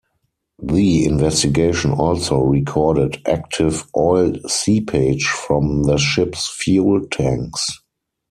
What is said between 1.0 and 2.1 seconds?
investigation